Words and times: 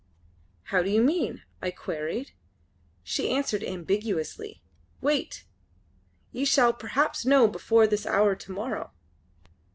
"How 0.63 0.81
do 0.81 0.89
you 0.89 0.99
mean?" 1.03 1.43
I 1.61 1.69
queried. 1.69 2.31
She 3.03 3.29
answered 3.29 3.63
ambiguously: 3.63 4.63
"Wait! 4.99 5.45
Ye 6.31 6.43
shall 6.43 6.73
perhaps 6.73 7.23
know 7.23 7.47
before 7.47 7.85
this 7.85 8.07
hour 8.07 8.33
to 8.33 8.51
morrow!" 8.51 8.93